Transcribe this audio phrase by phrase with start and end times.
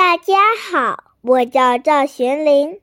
[0.00, 2.80] 大家好，我叫赵玄林，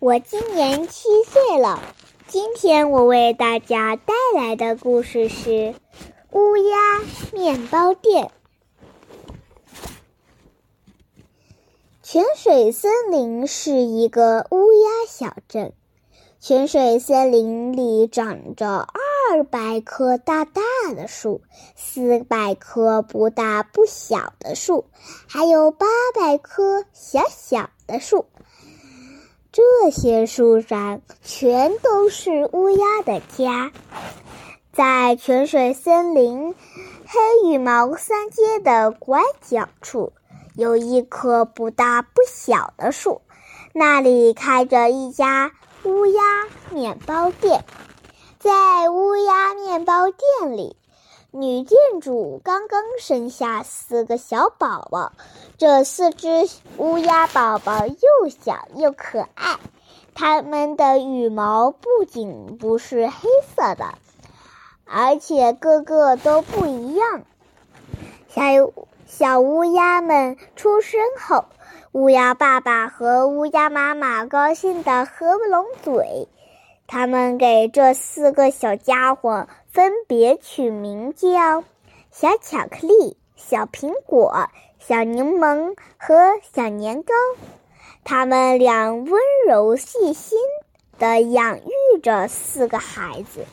[0.00, 1.80] 我今年七岁了。
[2.26, 5.50] 今天我为大家带来的故事是
[6.32, 7.02] 《乌鸦
[7.32, 8.32] 面包店》。
[12.02, 15.72] 泉水森林是一个乌鸦小镇，
[16.48, 20.62] 泉水森林里长着二百棵大大
[20.94, 21.40] 的树，
[21.74, 24.84] 四百棵不大不小的树，
[25.26, 28.26] 还有八百棵小小的树。
[29.50, 33.72] 这些树上全都是乌鸦的家。
[34.72, 36.54] 在泉水森林
[37.06, 40.12] 黑羽毛三街的拐角处，
[40.54, 43.20] 有一棵不大不小的树，
[43.72, 45.50] 那里开着一家
[45.84, 46.22] 乌鸦
[46.70, 47.64] 面包店。
[48.38, 50.76] 在乌鸦面包店里，
[51.30, 55.12] 女店主刚刚生下四个小宝宝。
[55.58, 59.58] 这四只乌鸦宝宝又小又可爱，
[60.14, 63.94] 它们的羽毛不仅不是黑色的，
[64.84, 67.22] 而且个个都不一样。
[68.28, 68.42] 小
[69.06, 71.46] 小乌鸦们出生后，
[71.96, 76.28] 乌鸦爸爸和乌鸦妈妈高兴得合不拢嘴。
[76.86, 81.64] 他们给这四个小家伙分别取名叫
[82.12, 87.14] “小巧克力”“小苹果”“小柠檬”和“小年糕”。
[88.04, 90.38] 他们俩温柔细心
[90.98, 93.46] 地养育着四个孩子。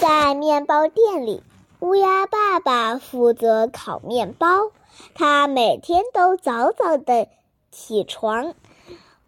[0.00, 1.42] 在面包店里，
[1.80, 4.70] 乌鸦爸爸负责烤面包，
[5.14, 7.28] 他每天都早早的
[7.70, 8.54] 起床。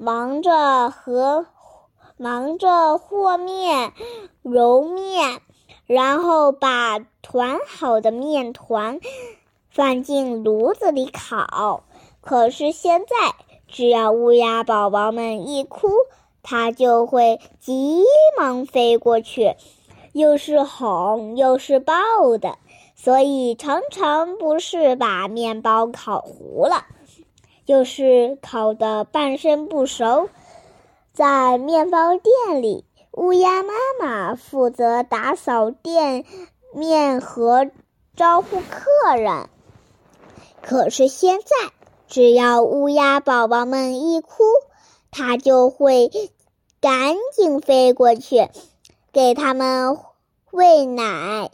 [0.00, 1.46] 忙着和
[2.16, 3.92] 忙着和面、
[4.42, 5.40] 揉面，
[5.86, 9.00] 然后把团好的面团
[9.70, 11.82] 放进炉子里烤。
[12.20, 13.34] 可是现在，
[13.66, 15.88] 只要乌鸦宝宝们一哭，
[16.44, 18.04] 它就会急
[18.38, 19.56] 忙飞过去，
[20.12, 21.94] 又是哄又是抱
[22.40, 22.56] 的，
[23.00, 26.84] 所以常常不是把面包烤糊了。
[27.64, 30.28] 就是烤的半生不熟，
[31.12, 36.24] 在面包店里，乌鸦妈妈负责打扫店
[36.74, 37.70] 面和
[38.16, 39.50] 招呼客人。
[40.62, 41.46] 可是现在，
[42.08, 44.42] 只要乌鸦宝宝们一哭，
[45.10, 46.10] 它就会
[46.80, 48.48] 赶紧飞过去，
[49.12, 49.98] 给他们
[50.50, 51.50] 喂奶、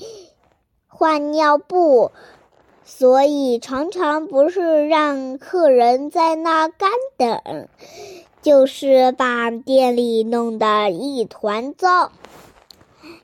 [0.97, 2.13] 换尿布。
[2.87, 7.67] 所以常常不是让客人在那干等，
[8.43, 12.13] 就是把店里弄得一团糟。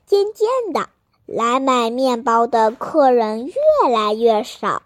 [0.07, 0.89] 渐渐的，
[1.27, 3.53] 来买面包的客人越
[3.93, 4.81] 来越少，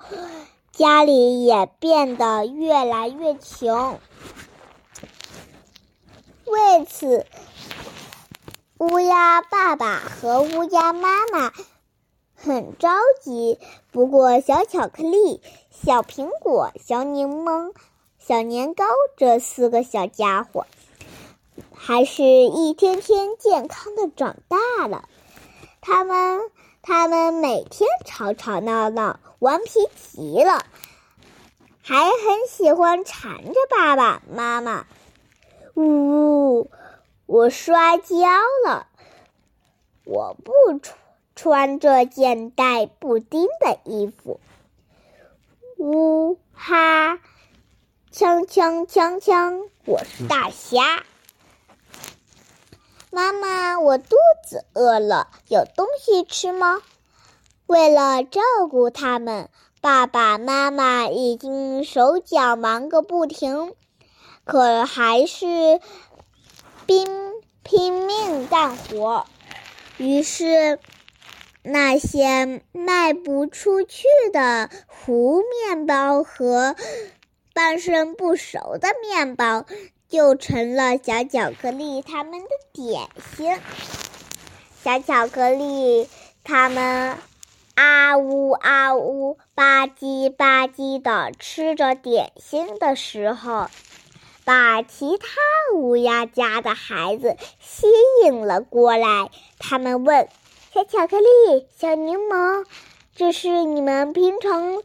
[0.73, 3.97] 家里也变得越来越穷。
[6.45, 7.25] 为此，
[8.77, 11.53] 乌鸦爸爸和乌鸦妈妈。
[12.35, 12.89] 很着
[13.21, 13.59] 急，
[13.91, 15.41] 不过小巧克力、
[15.71, 17.73] 小苹果、小柠檬、
[18.19, 18.85] 小年糕
[19.17, 20.67] 这四个小家伙，
[21.73, 25.07] 还是一天天健康的长大了。
[25.81, 26.51] 他们，
[26.81, 30.65] 他们每天吵吵闹闹，顽皮极了，
[31.81, 34.85] 还很喜欢缠着爸爸妈妈。
[35.75, 36.69] 呜，
[37.25, 38.15] 我摔跤
[38.65, 38.87] 了，
[40.03, 40.95] 我不出。
[41.35, 44.39] 穿着件带布丁的衣服，
[45.77, 47.19] 呜哈，
[48.09, 49.67] 锵锵锵锵！
[49.85, 51.03] 我是大虾。
[53.11, 54.15] 妈妈，我肚
[54.47, 56.81] 子饿了，有东西吃吗？
[57.67, 58.41] 为了照
[58.71, 59.49] 顾他们，
[59.81, 63.75] 爸爸妈妈已经手脚忙个不停，
[64.45, 65.81] 可还是
[66.85, 67.05] 拼
[67.61, 69.25] 拼命干活。
[69.97, 70.79] 于是。
[71.67, 76.75] 那些卖不出去的糊面包和
[77.55, 79.65] 半生不熟的面包，
[80.07, 83.57] 就成了小巧克力他们的点心。
[84.83, 86.07] 小巧克力
[86.43, 87.17] 他们
[87.73, 93.71] 啊呜啊呜吧唧吧唧的吃着点心的时候，
[94.43, 95.25] 把其他
[95.73, 97.87] 乌鸦家的孩子吸
[98.23, 99.31] 引了过来。
[99.57, 100.27] 他们问。
[100.75, 102.65] 小巧克力，小柠檬，
[103.15, 104.83] 这是你们平常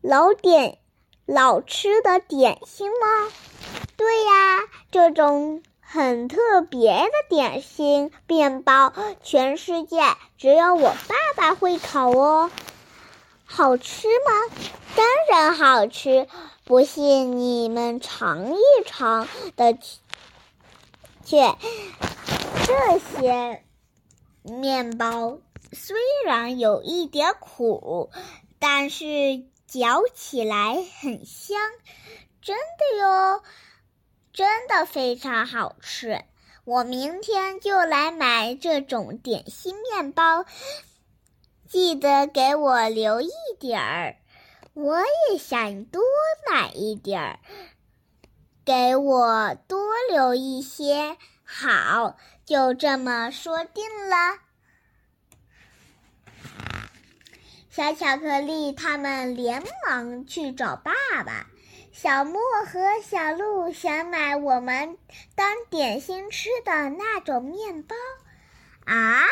[0.00, 0.78] 老点
[1.26, 3.30] 老吃的点心吗？
[3.96, 8.92] 对呀，这种很特别的点心面包，
[9.22, 10.02] 全世界
[10.36, 12.50] 只有我爸爸会烤哦。
[13.44, 14.56] 好吃吗？
[14.96, 16.26] 当然好吃，
[16.64, 19.78] 不信你们尝一尝的。
[21.24, 21.54] 却
[22.66, 23.62] 这些
[24.44, 25.38] 面包
[25.72, 25.96] 虽
[26.26, 28.10] 然有一点苦，
[28.58, 31.58] 但是嚼起来很香，
[32.42, 33.42] 真的哟，
[34.34, 36.22] 真的非常好吃。
[36.66, 40.44] 我明天就来买这种点心面包，
[41.66, 44.16] 记得给我留一点儿。
[44.74, 44.98] 我
[45.30, 46.02] 也想多
[46.50, 47.38] 买一点儿，
[48.64, 49.78] 给我多
[50.10, 51.16] 留一些。
[51.44, 54.38] 好，就这么说定了。
[57.70, 60.92] 小巧克力他们连忙去找爸
[61.24, 61.46] 爸。
[61.92, 64.98] 小莫和小鹿想买我们
[65.36, 67.94] 当点心吃的那种面包
[68.84, 69.22] 啊，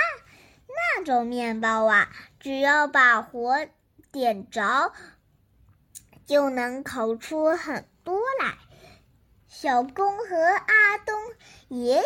[0.69, 3.67] 那种面包啊，只要把火
[4.13, 4.93] 点着，
[6.25, 8.55] 就能烤出很多来。
[9.63, 11.15] 小公和阿东
[11.69, 12.03] 也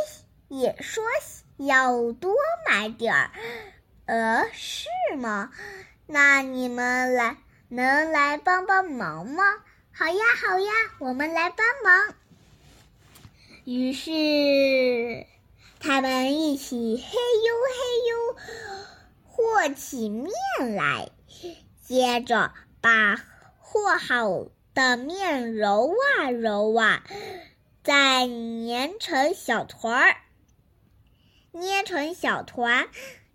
[0.49, 1.03] 也说
[1.57, 2.35] 要多
[2.69, 3.31] 买点儿，
[4.05, 5.51] 呃，是吗？
[6.05, 7.39] 那你们来
[7.71, 9.43] 能来帮帮忙吗？
[9.91, 12.15] 好呀，好呀，我们来帮忙。
[13.65, 15.27] 于是，
[15.81, 17.81] 他们一起嘿呦嘿
[18.11, 18.37] 呦
[19.31, 20.31] 和起面
[20.77, 21.09] 来，
[21.83, 23.17] 接着把
[23.59, 24.45] 和好
[24.77, 27.03] 的面揉啊揉啊，
[27.83, 30.17] 再粘成小团儿，
[31.53, 32.87] 捏成小团，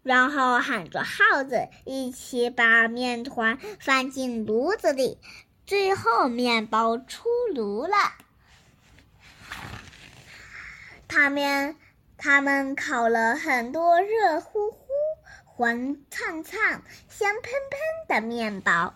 [0.03, 5.17] 然后喊着号子，一起把面团放进炉子里。
[5.65, 7.95] 最后，面包出炉了。
[11.07, 11.75] 他们
[12.17, 14.85] 他们烤了很多热乎乎、
[15.43, 18.93] 黄灿灿、香喷喷的面包。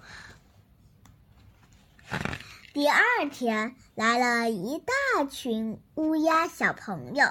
[2.74, 7.26] 第二天，来了一大群乌鸦小朋友。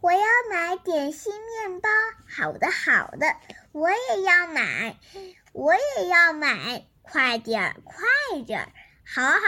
[0.00, 0.20] 我要
[0.50, 1.88] 买点心面包。
[2.28, 3.36] 好的，好的，
[3.72, 4.98] 我也要买，
[5.52, 6.84] 我也要买。
[7.00, 8.72] 快点儿，快点儿！
[9.06, 9.38] 好好，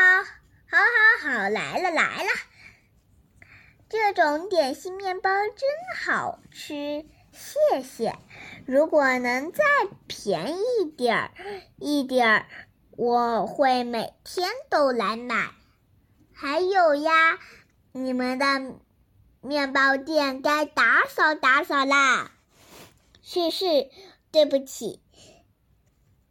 [0.70, 2.28] 好好好，来了来了！
[3.88, 8.14] 这种点心面包真好吃，谢谢。
[8.66, 9.64] 如果能再
[10.06, 11.30] 便宜点儿
[11.78, 12.46] 一点儿，
[12.96, 15.50] 我会每天都来买。
[16.32, 17.38] 还有呀，
[17.92, 18.74] 你们的
[19.40, 22.32] 面包店该打扫打扫啦。
[23.22, 23.90] 是是，
[24.30, 25.00] 对不起。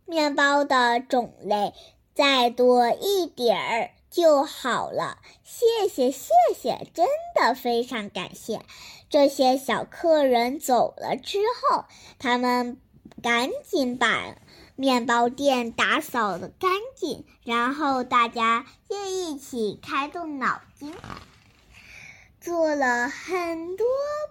[0.05, 1.73] 面包的种类
[2.13, 8.61] 再多一点儿就好了，谢谢谢谢，真的非常感谢。
[9.09, 11.39] 这些小客人走了之
[11.69, 11.85] 后，
[12.17, 12.79] 他们
[13.21, 14.35] 赶紧把
[14.75, 20.93] 面包店打扫的干净，然后大家又一起开动脑筋，
[22.41, 23.85] 做了很多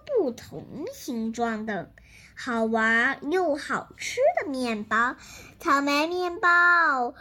[0.05, 1.91] 不同形状的。
[2.37, 5.15] 好玩又好吃的面包，
[5.59, 7.13] 草莓面包、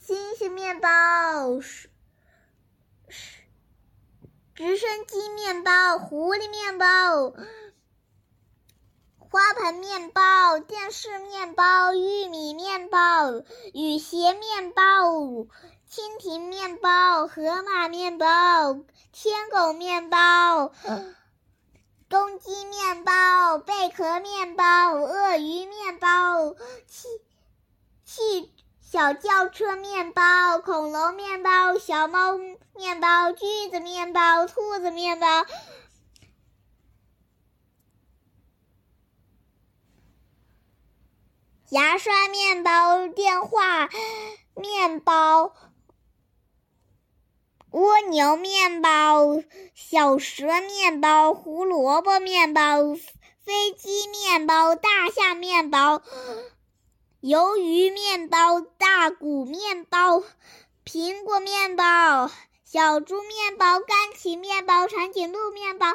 [0.00, 0.88] 星星面包、
[4.54, 7.34] 直升机面包、狐狸面包、
[9.34, 13.32] 花盆面包、电视面包、玉米面包、
[13.72, 15.10] 雨鞋面包、
[15.90, 18.26] 蜻蜓面包、河马面包、
[19.10, 20.70] 天狗面包。
[22.08, 26.54] 公鸡面包、贝壳面包、鳄鱼面包、
[26.86, 27.08] 汽
[28.04, 32.38] 汽小轿车面包、恐龙面包、小猫
[32.76, 35.26] 面包、锯子面包、兔子面包、
[41.70, 43.88] 牙刷面包、电话
[44.54, 45.54] 面包。
[47.70, 49.42] 蜗牛面包、
[49.74, 52.94] 小蛇面包、胡萝卜面包、
[53.44, 56.02] 飞机面包、大象面包、
[57.20, 60.22] 鱿鱼面包、大鼓面包、
[60.84, 62.30] 苹果面包、
[62.64, 65.88] 小猪面包、干奇面包、长颈鹿面包、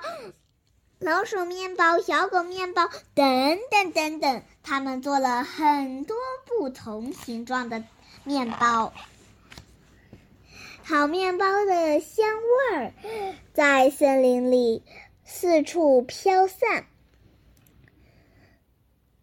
[0.99, 7.85] 老鼠面包、小狗面包等等等等，他们做了很多不同形状的
[8.25, 8.93] 面包。
[10.83, 12.93] 好面包的香味儿
[13.53, 14.83] 在森林里
[15.23, 16.85] 四处飘散。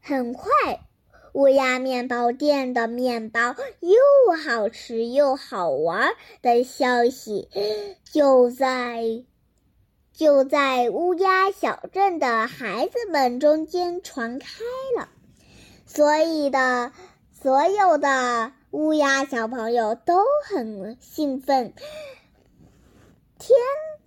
[0.01, 0.49] 很快，
[1.35, 7.51] 乌鸦面包店的面包又好吃又好玩的消息
[8.05, 9.25] 就在
[10.17, 14.49] 就在乌鸦小镇的孩子们中间传开
[14.99, 15.09] 了。
[15.87, 16.91] 所以的
[17.41, 18.53] 所有的。
[18.73, 21.73] 乌鸦小朋友都很兴奋。
[23.39, 23.57] 天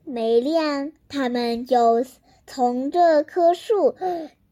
[0.03, 2.05] 没亮，他们就
[2.45, 3.95] 从这棵树、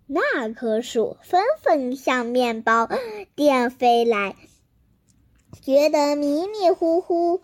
[0.08, 2.90] 那棵树纷纷向面包
[3.36, 4.36] 店飞来，
[5.62, 7.42] 觉得迷迷糊糊。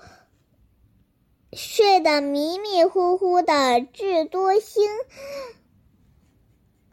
[1.55, 4.89] 睡得迷迷糊糊的智多星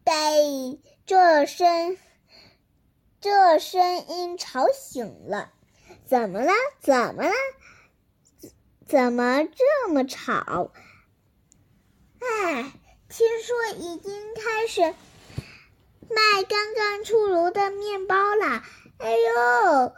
[0.05, 1.97] 被这声
[3.21, 5.53] 这声音吵醒了。
[6.07, 6.53] 怎么了？
[6.81, 7.33] 怎么了？
[8.87, 10.73] 怎么这么吵？
[12.19, 12.73] 哎，
[13.09, 18.63] 听说已经开始卖刚刚出炉的面包了。
[18.99, 19.95] 哎呦！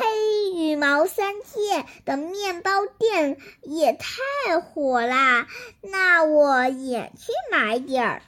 [0.00, 5.46] 黑羽毛三街的面包店也太火啦！
[5.82, 8.22] 那我也去买点儿。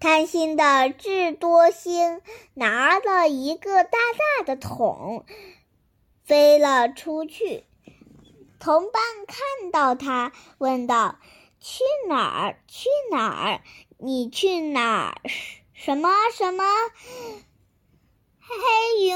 [0.00, 2.20] 贪心的智多星
[2.54, 3.98] 拿了一个大
[4.38, 5.24] 大的桶，
[6.24, 7.64] 飞了出去。
[8.58, 11.20] 同伴看到他，问道
[11.60, 12.58] ：“去哪儿？
[12.66, 13.60] 去哪儿？
[13.98, 15.30] 你去哪儿？
[15.74, 16.64] 什么什么？”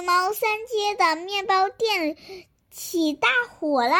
[0.04, 2.16] 猫三街的面包店
[2.70, 3.98] 起大火啦！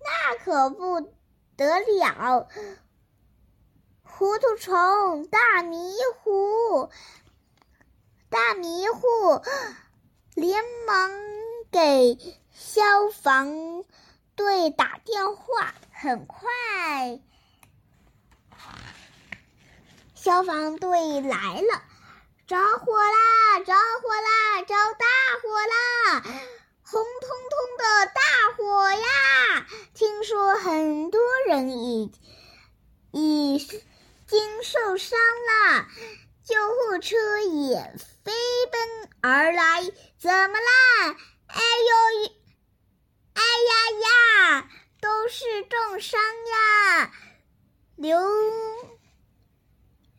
[0.00, 1.00] 那可不
[1.56, 2.48] 得了！
[4.02, 6.90] 糊涂虫、大迷糊、
[8.28, 9.42] 大迷糊
[10.34, 11.10] 连忙
[11.70, 12.18] 给
[12.52, 13.84] 消防
[14.34, 15.74] 队打电话。
[15.92, 16.48] 很快，
[20.14, 21.82] 消防队来了。
[22.50, 23.60] 着火啦！
[23.60, 24.62] 着火啦！
[24.62, 25.06] 着大
[25.40, 26.20] 火啦！
[26.82, 28.20] 红彤彤的大
[28.56, 29.68] 火呀！
[29.94, 32.10] 听说很多人已
[33.12, 33.56] 已
[34.26, 35.86] 经受伤了，
[36.44, 38.32] 救护车也飞
[38.72, 39.84] 奔而来。
[40.18, 41.16] 怎么啦？
[41.46, 42.32] 哎呦！
[43.34, 44.68] 哎呀呀！
[45.00, 47.12] 都是重伤呀！
[47.94, 48.18] 流。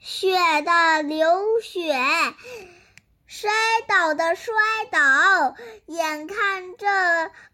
[0.04, 0.32] 血
[0.64, 1.94] 的流血，
[3.28, 3.52] 摔
[3.88, 4.56] 倒的摔
[4.90, 5.56] 倒，
[5.86, 6.88] 眼看这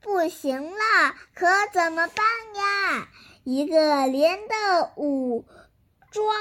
[0.01, 2.25] 不行了，可怎么办
[2.55, 3.09] 呀？
[3.43, 5.45] 一个连的武
[6.09, 6.37] 装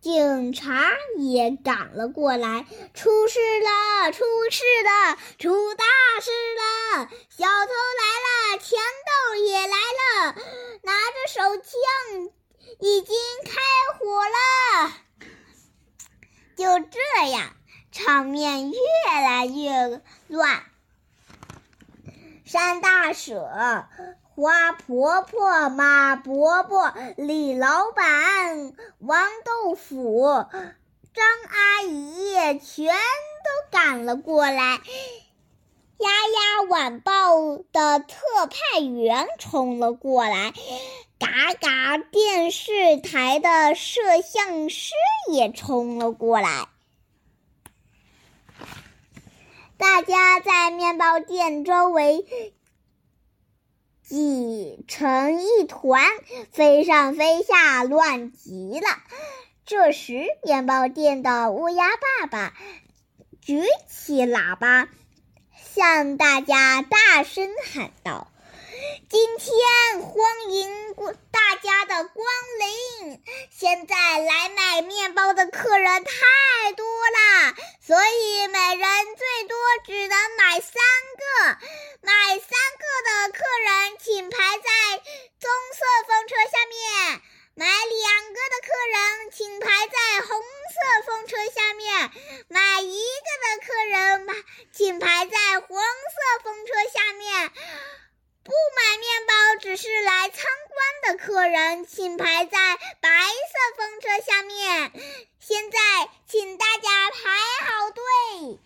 [0.00, 2.64] 警察也赶了过来，
[2.94, 5.84] 出事了，出事了，出大
[6.22, 7.10] 事了！
[7.28, 10.36] 小偷来了，强盗也来了，
[10.82, 12.32] 拿着手枪。
[12.84, 13.52] 已经开
[13.96, 14.92] 火了，
[16.56, 17.54] 就这样，
[17.92, 20.64] 场面越来越乱。
[22.44, 23.40] 山大婶、
[24.34, 30.44] 花婆婆、马伯伯、李老板、王豆腐、
[31.14, 34.80] 张阿姨全都赶了过来。
[35.98, 38.16] 丫丫晚报的特
[38.50, 40.52] 派员冲了过来。
[41.22, 41.98] 嘎嘎！
[41.98, 44.90] 电视台的摄像师
[45.30, 46.66] 也冲了过来，
[49.76, 52.26] 大家在面包店周围
[54.02, 56.04] 挤成一团，
[56.50, 58.88] 飞上飞下，乱极了。
[59.64, 62.52] 这时，面包店的乌鸦爸爸
[63.40, 64.88] 举起喇叭，
[65.72, 68.31] 向大家大声喊道。
[69.08, 70.94] 今天欢迎
[71.30, 72.26] 大家的光
[72.58, 73.22] 临。
[73.52, 77.54] 现在来买面包的客人太多了，
[77.86, 81.58] 所以每人最多只能买三个。
[82.00, 82.48] 买三
[82.80, 84.98] 个的客人请排在
[85.38, 87.22] 棕色风车下面。
[87.54, 92.10] 买两个的客人请排在红色风车下面。
[92.48, 97.52] 买一个的客人请排在黄色风车下面。
[101.16, 104.92] 客人，请排在白色风车下面。
[105.38, 105.78] 现在，
[106.26, 107.30] 请大家排
[107.66, 108.58] 好队。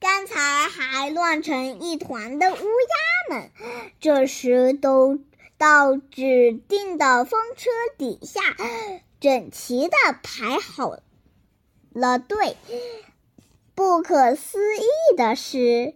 [0.00, 3.50] 刚才还乱成一团的乌鸦们，
[4.00, 5.18] 这时都
[5.56, 8.40] 到指定的风车底下，
[9.20, 10.98] 整齐的排好
[11.92, 12.56] 了队。
[13.74, 15.94] 不可思议的是。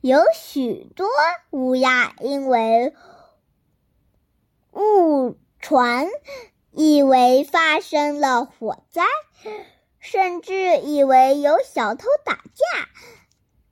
[0.00, 1.08] 有许多
[1.50, 2.94] 乌鸦因为
[5.68, 6.08] 船，
[6.72, 9.02] 以为发生了火灾，
[9.98, 12.88] 甚至以为有小偷打架，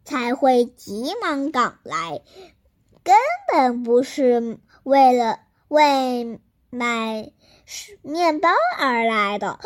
[0.04, 2.20] 才会急忙赶来，
[3.02, 3.16] 根
[3.50, 6.38] 本不是为了为
[6.68, 7.32] 买
[8.02, 9.58] 面包而来的。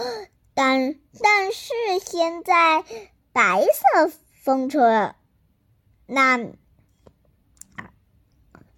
[0.55, 2.85] 但但是现在
[3.33, 5.17] 白色风车
[6.07, 6.39] 那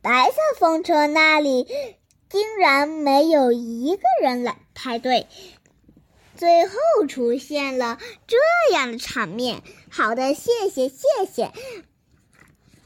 [0.01, 1.69] 白色风车那里
[2.33, 5.27] 竟然没有一个人来排队。
[6.35, 6.75] 最后
[7.07, 8.39] 出现了这
[8.73, 9.63] 样的场面。
[9.91, 11.53] 好的，谢谢谢谢。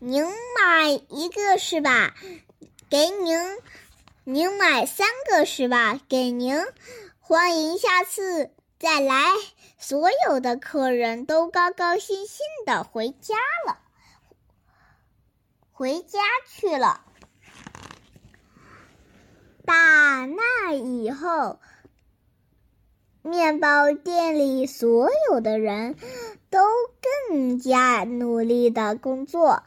[0.00, 2.12] 您买一个是吧？
[2.91, 3.38] 给您。
[4.25, 6.00] 您买三个是吧？
[6.09, 6.61] 给您。
[7.21, 8.50] 欢迎下次
[8.81, 9.23] 再来。
[9.79, 13.79] 所有的客人都高高兴兴的回家了，
[15.71, 16.19] 回家
[16.50, 17.05] 去了。
[19.66, 21.58] 打那以后，
[23.23, 25.96] 面包店里所有的人
[26.49, 26.61] 都
[27.28, 29.64] 更加努力的工作。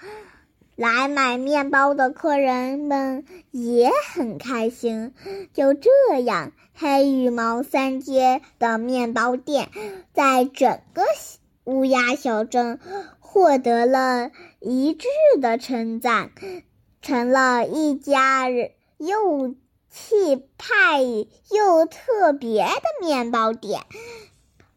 [0.76, 5.14] 来买面包的客人们也很开心。
[5.54, 5.90] 就这
[6.24, 9.70] 样，黑羽毛三街的面包店
[10.14, 11.04] 在整个
[11.66, 12.80] 乌鸦小镇
[13.20, 15.08] 获得了一致
[15.42, 16.32] 的称赞，
[17.02, 19.54] 成了一家人又
[19.90, 23.82] 气派又特别的面包店。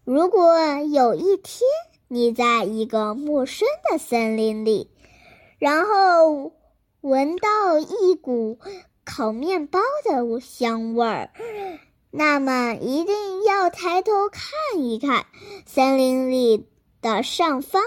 [0.05, 1.61] 如果有一天
[2.09, 4.91] 你在一个陌生的森林里，
[5.59, 6.53] 然后
[7.01, 8.59] 闻到一股
[9.05, 11.31] 烤面包的香味儿，
[12.11, 15.27] 那么一定要抬头看一看
[15.67, 16.67] 森林里
[17.01, 17.83] 的上方。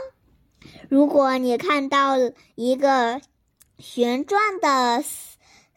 [0.90, 2.16] 如果你看到
[2.56, 3.22] 一个
[3.78, 5.04] 旋转的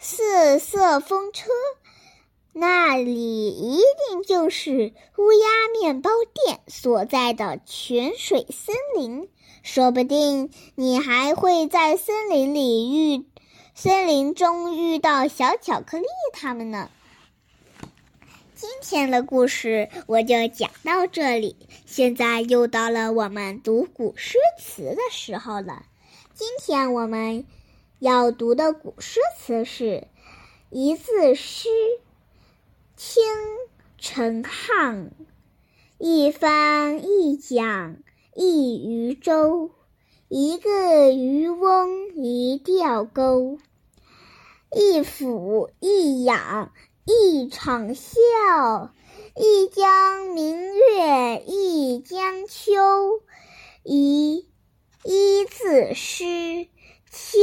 [0.01, 1.51] 四色风车，
[2.53, 3.79] 那里一
[4.09, 9.29] 定就是乌鸦面包店所在的泉水森林。
[9.65, 13.27] 说不定你还会在森林里遇，
[13.75, 16.89] 森林中遇到小巧克力他们呢。
[18.55, 25.87] 今天的故事我就讲到这里，现在又到了我们读古诗词的时候了。
[26.35, 27.45] 今天我们
[27.99, 30.09] 要读的古诗词是
[30.71, 31.69] 一字诗，
[32.97, 33.23] 清
[33.99, 35.11] 陈沆，
[35.99, 38.03] 一方一桨。
[38.41, 39.73] 一渔舟，
[40.29, 43.59] 一个渔翁一钓钩，
[44.71, 46.71] 一俯一仰
[47.05, 48.15] 一场笑，
[49.35, 53.21] 一江明月一江秋。
[53.83, 54.47] 一
[55.03, 56.69] 一字诗，
[57.31, 57.43] 清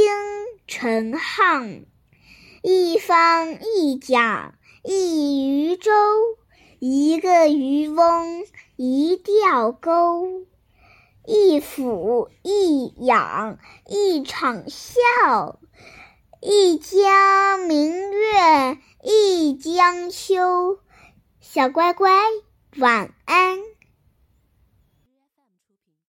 [0.66, 1.84] 陈沆。
[2.60, 5.92] 一方一桨一渔舟，
[6.80, 8.44] 一个渔翁
[8.74, 10.44] 一钓钩。
[11.24, 15.60] 一俯一仰一场笑，
[16.40, 20.80] 一江明月一江秋。
[21.40, 22.10] 小乖乖，
[22.76, 23.60] 晚安。